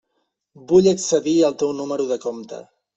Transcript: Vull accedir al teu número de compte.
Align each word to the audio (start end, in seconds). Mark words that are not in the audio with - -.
Vull 0.71 0.89
accedir 0.93 1.37
al 1.51 1.61
teu 1.63 1.77
número 1.85 2.13
de 2.15 2.23
compte. 2.29 2.67